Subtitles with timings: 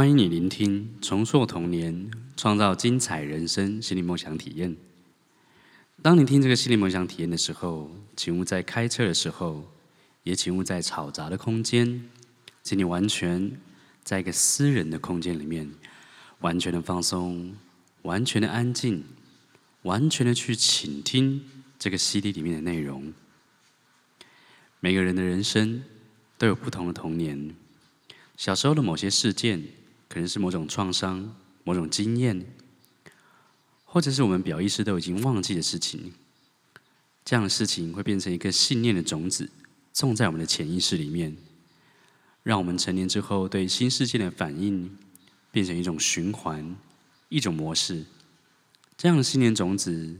[0.00, 4.74] 欢迎你聆听《重塑童年，创造精彩人生》心理梦想体验。
[6.00, 9.70] 当你听这个心理梦想体验的时候，请勿在开车的时候，
[10.22, 12.08] 也请勿在嘈杂的空间，
[12.62, 13.60] 请你完全
[14.02, 15.70] 在一个私人的空间里面，
[16.38, 17.54] 完全的放松，
[18.00, 19.04] 完全的安静，
[19.82, 21.44] 完全的去倾听
[21.78, 23.12] 这个 CD 里面的内容。
[24.80, 25.84] 每个人的人生
[26.38, 27.54] 都有不同的童年，
[28.38, 29.62] 小时候的某些事件。
[30.10, 32.44] 可能是某种创伤、某种经验，
[33.84, 36.12] 或者是我们表意识都已经忘记的事情。
[37.24, 39.48] 这样的事情会变成一个信念的种子，
[39.92, 41.36] 种在我们的潜意识里面，
[42.42, 44.98] 让我们成年之后对新事件的反应
[45.52, 46.76] 变成一种循环、
[47.28, 48.04] 一种模式。
[48.96, 50.18] 这样的信念种子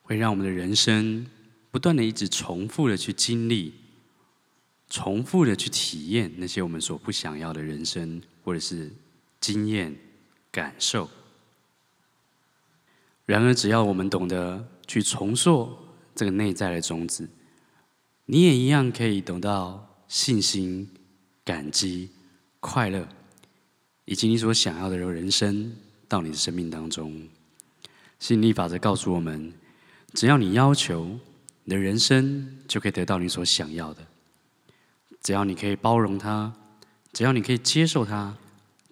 [0.00, 1.26] 会让我们的人生
[1.70, 3.74] 不断的一直重复的去经历。
[4.92, 8.92] 重复的去体验那些我们所不想要的人生，或者是
[9.40, 9.96] 经验、
[10.50, 11.08] 感受。
[13.24, 15.74] 然而，只要我们懂得去重塑
[16.14, 17.26] 这个内在的种子，
[18.26, 20.86] 你也一样可以得到信心、
[21.42, 22.10] 感激、
[22.60, 23.08] 快乐，
[24.04, 25.74] 以及你所想要的人生
[26.06, 27.26] 到你的生命当中。
[28.18, 29.54] 吸引力法则告诉我们：
[30.12, 31.18] 只要你要求，
[31.64, 34.06] 你的人生就可以得到你所想要的。
[35.22, 36.52] 只要你可以包容他，
[37.12, 38.36] 只要你可以接受他，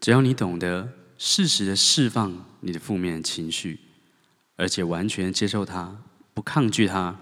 [0.00, 3.80] 只要你懂得适时的释放你的负面情绪，
[4.56, 6.00] 而且完全接受他，
[6.32, 7.18] 不抗拒他，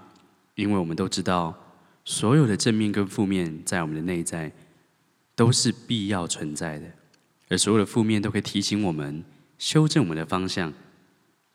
[0.57, 1.55] 因为我们都知道，
[2.05, 4.53] 所有的正面跟负面在我们的内在
[5.35, 6.87] 都是必要存在的，
[7.49, 9.25] 而所有的负面都可以提醒我们
[9.57, 10.73] 修正我们的方向，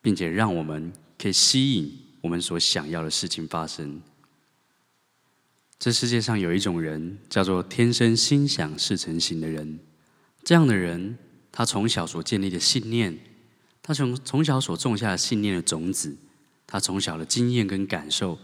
[0.02, 4.02] 并且让我们可以吸引我们所想要的事情发生。
[5.80, 9.80] 这世界上有一种人，叫做天生心想事成型的人。
[10.44, 11.18] 这样的人，
[11.52, 13.18] 他从小所建立的信念，
[13.82, 16.16] 他从从小所种下的信念的种子，
[16.66, 18.40] 他从小的经验跟感受，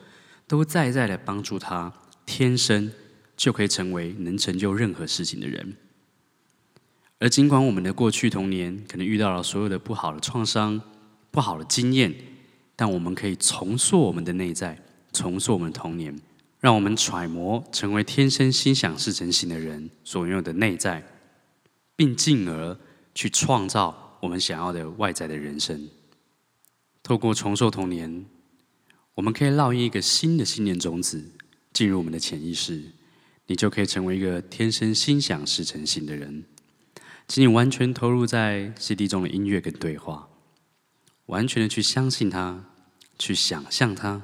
[0.48, 1.94] 都在在的帮助他，
[2.26, 2.92] 天生
[3.38, 5.76] 就可以成为能成就任何事情的人。
[7.20, 10.82] 而尽管我们的过去童年可能遇到了所有的不好的创伤、
[11.32, 12.14] 不好的经验，
[12.76, 14.82] 但我们可以重塑我们的内在，
[15.12, 16.18] 重塑我们的童年。
[16.60, 21.04] 让我们揣摩成为天生心想事成型的人所拥有的内在，
[21.96, 22.78] 并进而
[23.16, 25.90] 去创造我们想要的外在的人生。
[27.02, 28.26] 透过重塑童年，
[29.16, 31.32] 我们可以烙印一个新的信念种子
[31.72, 32.92] 进入我们的潜意识，
[33.48, 36.44] 你就可以成为一个天生心想事成型的人。
[37.28, 40.28] 请你完全投入在 CD 中的音乐跟对话，
[41.28, 42.66] 完全的去相信它，
[43.18, 44.24] 去想象它，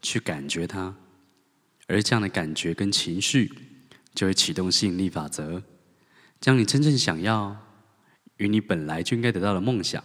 [0.00, 0.96] 去感觉它。
[1.88, 3.50] 而这样的感觉跟情绪，
[4.14, 5.62] 就会启动吸引力法则，
[6.40, 7.56] 将你真正想要
[8.36, 10.04] 与你本来就应该得到的梦想，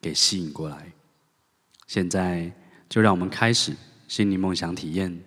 [0.00, 0.92] 给吸引过来。
[1.86, 2.52] 现在
[2.88, 3.76] 就让我们开始
[4.08, 5.22] 心灵梦想体验，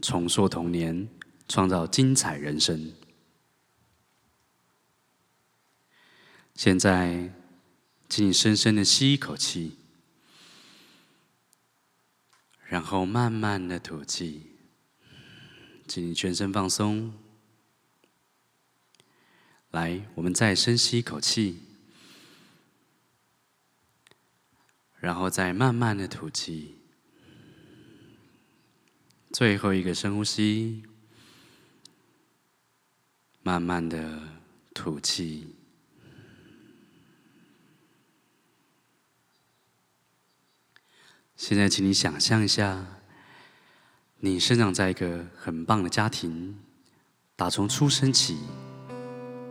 [0.00, 1.08] 重塑童年，
[1.48, 2.92] 创造精彩人生。
[6.54, 7.32] 现在，
[8.08, 9.78] 请你深深的吸一口气。
[12.74, 14.50] 然后慢慢的吐气，
[15.86, 17.14] 请你全身放松。
[19.70, 21.60] 来，我们再深吸一口气，
[24.98, 26.74] 然后再慢慢的吐气。
[29.30, 30.82] 最后一个深呼吸，
[33.44, 34.20] 慢慢的
[34.74, 35.54] 吐气。
[41.36, 42.86] 现在，请你想象一下，
[44.20, 46.56] 你生长在一个很棒的家庭，
[47.34, 48.38] 打从出生起，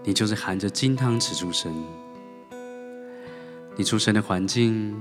[0.04, 1.72] 你就是含着金汤匙出生。
[3.76, 4.96] 你出生的环境，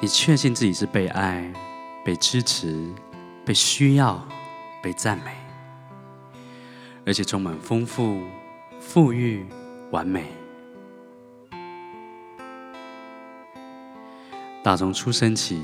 [0.00, 1.50] 你确信自己是被爱、
[2.04, 2.92] 被支持、
[3.46, 4.26] 被需要、
[4.82, 5.36] 被赞美，
[7.06, 8.20] 而且充满丰富、
[8.80, 9.46] 富裕、
[9.92, 10.26] 完美。
[14.64, 15.62] 打从出生起。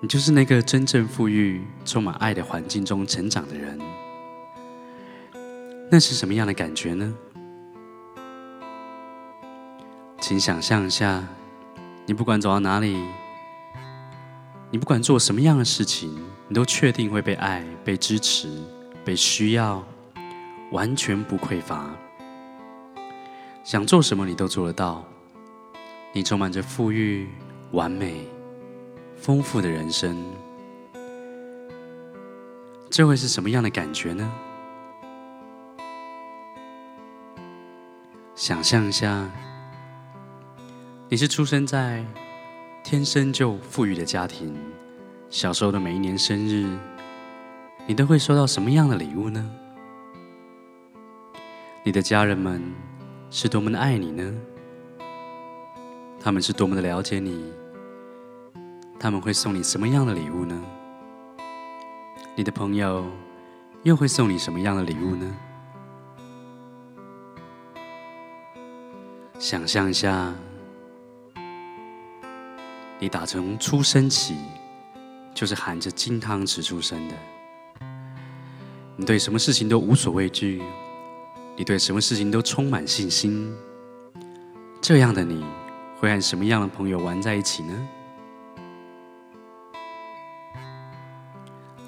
[0.00, 3.78] 你就是那个真正富裕、充满爱的环境中成长的人，
[5.90, 7.14] 那是什么样的感觉呢？
[10.20, 11.24] 请想象一下，
[12.04, 13.02] 你不管走到哪里，
[14.70, 16.14] 你不管做什么样的事情，
[16.48, 18.50] 你都确定会被爱、被支持、
[19.02, 19.82] 被需要，
[20.72, 21.88] 完全不匮乏。
[23.64, 25.04] 想做什么，你都做得到。
[26.12, 27.28] 你充满着富裕、
[27.72, 28.26] 完美。
[29.16, 30.16] 丰富的人生，
[32.90, 34.32] 这会是什么样的感觉呢？
[38.34, 39.28] 想象一下，
[41.08, 42.04] 你是出生在
[42.84, 44.54] 天生就富裕的家庭，
[45.28, 46.68] 小时候的每一年生日，
[47.86, 49.50] 你都会收到什么样的礼物呢？
[51.82, 52.62] 你的家人们
[53.30, 54.34] 是多么的爱你呢？
[56.20, 57.52] 他们是多么的了解你？
[58.98, 60.60] 他们会送你什么样的礼物呢？
[62.34, 63.06] 你的朋友
[63.82, 65.36] 又会送你什么样的礼物呢？
[69.38, 70.34] 想象一下，
[72.98, 74.34] 你打从出生起
[75.34, 77.14] 就是含着金汤匙出生的。
[78.96, 80.62] 你对什么事情都无所畏惧，
[81.54, 83.54] 你对什么事情都充满信心。
[84.80, 85.44] 这样的你
[86.00, 87.88] 会和什么样的朋友玩在一起呢？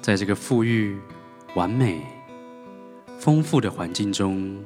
[0.01, 0.97] 在这个富裕、
[1.55, 2.01] 完美、
[3.19, 4.63] 丰富的环境中。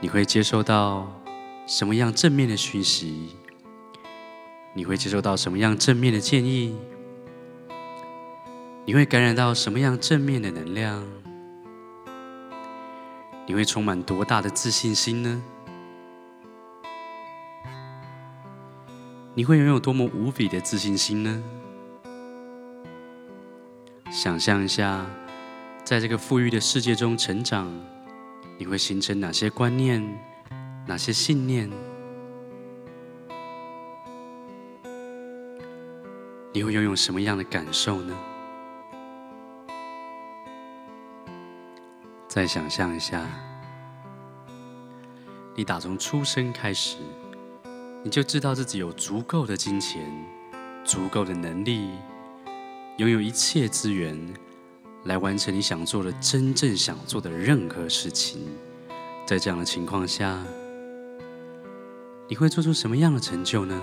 [0.00, 1.10] 你会接收到
[1.66, 3.36] 什么样正面的讯息？
[4.74, 6.76] 你会接收到什么样正面的建议？
[8.84, 11.02] 你会感染到什么样正面的能量？
[13.46, 15.42] 你会充满多大的自信心呢？
[19.34, 21.42] 你会拥有多么无比的自信心呢？
[24.26, 25.06] 想象一下，
[25.84, 27.72] 在这个富裕的世界中成长。
[28.58, 30.02] 你会形成哪些观念？
[30.84, 31.70] 哪些信念？
[36.52, 38.12] 你会拥有什么样的感受呢？
[42.26, 43.24] 再想象一下，
[45.54, 46.96] 你打从出生开始，
[48.02, 50.02] 你就知道自己有足够的金钱、
[50.84, 51.90] 足够的能力，
[52.96, 54.18] 拥有一切资源。
[55.04, 58.40] 来完成你想做的、真正想做的任何事情，
[59.24, 60.36] 在这样的情况下，
[62.26, 63.80] 你会做出什么样的成就呢？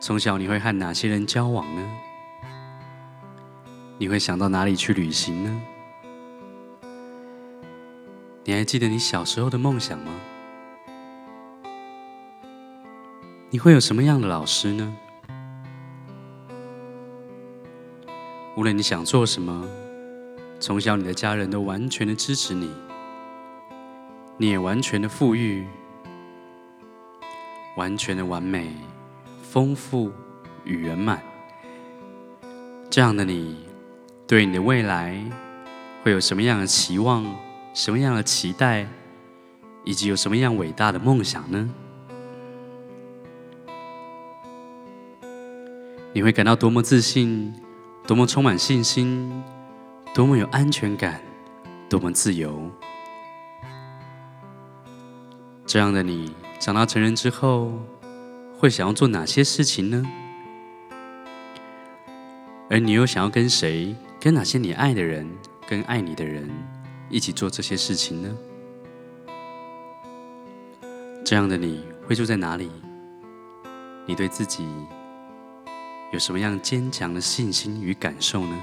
[0.00, 1.90] 从小你会和哪些人交往呢？
[3.98, 5.62] 你会想到哪里去旅行呢？
[8.44, 10.10] 你还记得你小时候的梦想吗？
[13.50, 14.96] 你会有什么样的老师呢？
[18.64, 19.68] 无论你想做什么，
[20.58, 22.70] 从小你的家人都完全的支持你，
[24.38, 25.66] 你也完全的富裕，
[27.76, 28.74] 完全的完美、
[29.42, 30.10] 丰富
[30.64, 31.22] 与圆满。
[32.88, 33.66] 这样的你，
[34.26, 35.22] 对你的未来
[36.02, 37.22] 会有什么样的期望、
[37.74, 38.88] 什么样的期待，
[39.84, 41.68] 以及有什么样伟大的梦想呢？
[46.14, 47.52] 你会感到多么自信？
[48.06, 49.42] 多么充满信心，
[50.14, 51.22] 多么有安全感，
[51.88, 52.70] 多么自由。
[55.64, 57.72] 这样的你长大成人之后，
[58.58, 60.04] 会想要做哪些事情呢？
[62.68, 65.26] 而你又想要跟谁、跟哪些你爱的人、
[65.66, 66.50] 跟爱你的人
[67.08, 68.36] 一起做这些事情呢？
[71.24, 72.70] 这样的你会住在哪里？
[74.04, 74.66] 你对自己？
[76.14, 78.62] 有什么样坚强的信心与感受呢？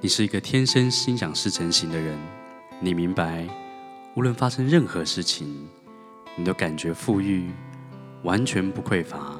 [0.00, 2.16] 你是一个天生心想事成型的人，
[2.78, 3.48] 你明白，
[4.14, 5.68] 无论发生任何事情，
[6.36, 7.50] 你都感觉富裕，
[8.22, 9.36] 完全不匮乏，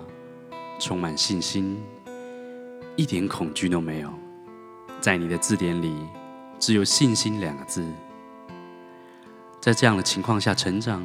[0.81, 1.81] 充满信心，
[2.97, 4.12] 一点恐惧都没有。
[5.00, 5.95] 在你的字典里，
[6.59, 7.87] 只有信心两个字。
[9.61, 11.00] 在这样的情况下成长。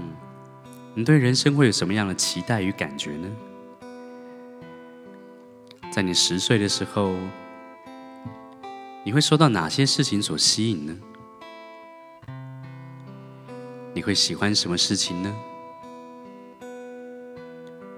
[0.96, 3.28] 你对人生会有什么样的期待与感觉呢？
[5.92, 7.16] 在你十岁的时候，
[9.04, 10.96] 你会受到哪些事情所吸引呢？
[13.96, 15.36] 你会喜欢什么事情呢？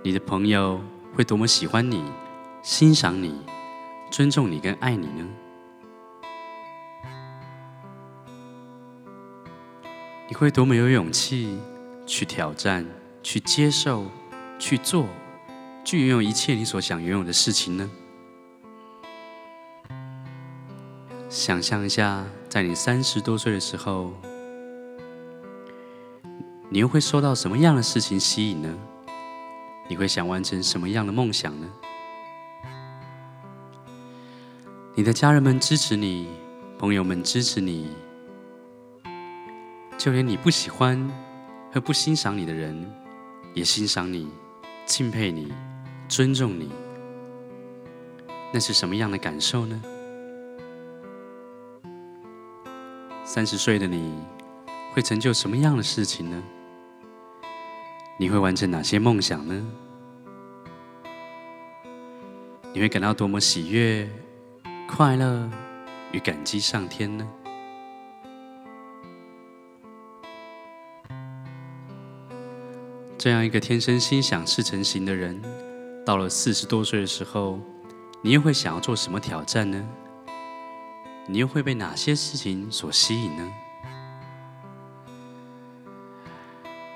[0.01, 0.79] 你的朋友
[1.13, 2.01] 会多么喜欢你、
[2.61, 3.41] 欣赏你、
[4.09, 5.27] 尊重你跟爱你呢？
[10.29, 11.59] 你会多么有勇气？
[12.05, 12.85] 去挑战，
[13.23, 14.05] 去接受，
[14.59, 15.07] 去做，
[15.83, 17.89] 去拥有一切你所想拥有的事情呢？
[21.29, 24.13] 想象一下，在你三十多岁的时候，
[26.69, 28.69] 你又会受到什么样的事情吸引呢？
[29.87, 31.67] 你会想完成什么样的梦想呢？
[34.93, 36.29] 你的家人们支持你，
[36.77, 37.89] 朋友们支持你，
[39.97, 41.24] 就连你不喜欢。
[41.75, 42.89] 和不欣赏你的人，
[43.53, 44.31] 也欣赏你、
[44.85, 45.51] 敬佩你、
[46.07, 46.71] 尊重你，
[48.53, 49.81] 那是什么样的感受呢？
[53.25, 54.13] 三十岁的你，
[54.93, 56.41] 会成就什么样的事情呢？
[58.17, 59.67] 你会完成哪些梦想呢？
[62.71, 64.09] 你会感到多么喜悦、
[64.87, 65.51] 快乐
[66.13, 67.27] 与感激上天呢？
[73.17, 75.41] 这样一个天生心想事成型的人，
[76.05, 77.59] 到了四十多岁的时候，
[78.21, 79.83] 你又会想要做什么挑战呢？
[81.25, 83.51] 你又会被哪些事情所吸引呢？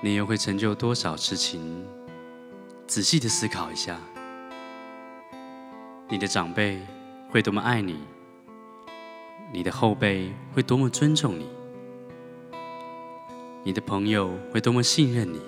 [0.01, 1.85] 你又会成就多少事情？
[2.85, 3.97] 仔细的思考一下，
[6.09, 6.79] 你的长辈
[7.29, 7.97] 会多么爱你，
[9.53, 11.47] 你的后辈会多么尊重你，
[13.63, 15.39] 你的朋友会多么信任你。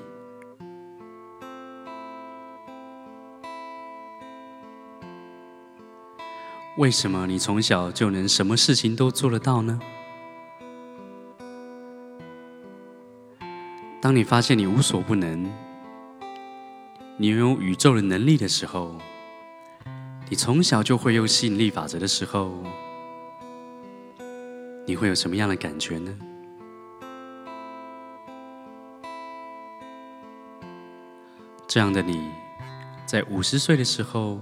[6.77, 9.77] 为什么你从小就能什么事情都做得到呢？
[14.01, 15.51] 当你发现你无所不能，
[17.17, 18.95] 你拥有宇宙的能力的时候，
[20.29, 22.63] 你从小就会用吸引力法则的时候，
[24.87, 26.17] 你会有什么样的感觉呢？
[31.67, 32.31] 这样的你，
[33.05, 34.39] 在五十岁的时候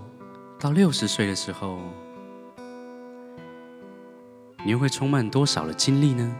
[0.59, 1.79] 到六十岁的时候。
[4.65, 6.35] 你又会充满多少的精力呢？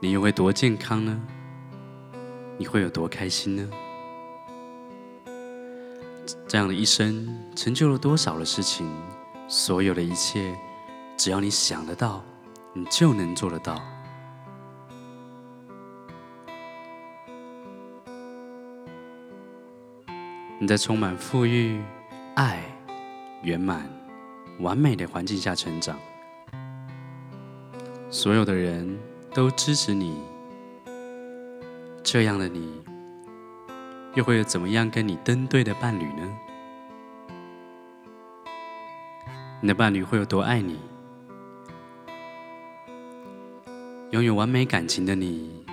[0.00, 1.20] 你又会多健康呢？
[2.56, 3.70] 你会有多开心呢？
[6.46, 8.88] 这样的一生成就了多少的事情？
[9.48, 10.56] 所有的一切，
[11.16, 12.24] 只要你想得到，
[12.72, 13.80] 你就能做得到。
[20.58, 21.80] 你在充满富裕、
[22.34, 22.62] 爱、
[23.42, 23.97] 圆满。
[24.60, 25.96] 完美的环境下成长，
[28.10, 28.98] 所有的人
[29.32, 30.18] 都支持你，
[32.02, 32.82] 这样的你，
[34.14, 36.38] 又会有怎么样跟你登对的伴侣呢？
[39.60, 40.76] 你的伴侣会有多爱你？
[44.10, 45.64] 拥有完美感情的你，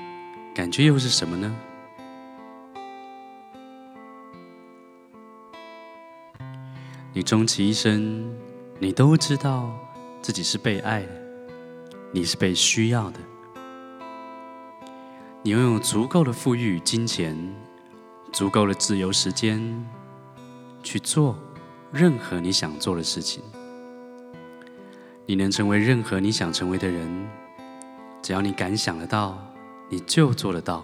[0.53, 1.55] 感觉又是什么呢？
[7.13, 8.44] 你终其一生。
[8.77, 9.73] 你都知道
[10.21, 11.07] 自己是被爱的，
[12.11, 13.19] 你是被需要的，
[15.41, 17.37] 你拥有足够的富裕、金钱，
[18.33, 19.61] 足够的自由时间，
[20.83, 21.39] 去做
[21.89, 23.41] 任何你想做的事情。
[25.25, 27.27] 你能成为任何你想成为的人，
[28.21, 29.37] 只要你敢想得到，
[29.89, 30.83] 你就做得到。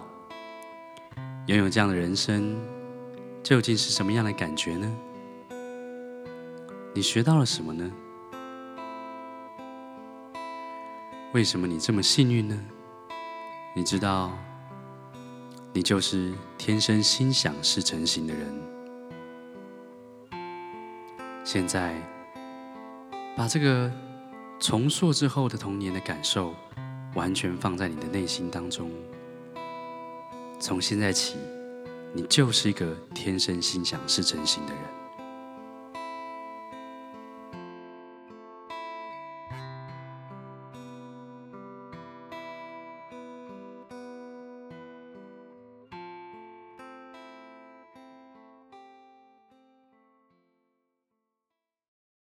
[1.46, 2.58] 拥有这样的人生，
[3.42, 4.90] 究竟是什么样的感觉呢？
[6.94, 7.90] 你学到了什么呢？
[11.32, 12.58] 为什么你这么幸运呢？
[13.74, 14.30] 你知道，
[15.72, 18.46] 你就是天生心想事成型的人。
[21.42, 21.94] 现在，
[23.34, 23.90] 把这个
[24.60, 26.54] 重塑之后的童年的感受，
[27.14, 28.90] 完全放在你的内心当中。
[30.60, 31.38] 从现在起，
[32.12, 35.01] 你就是一个天生心想事成型的人。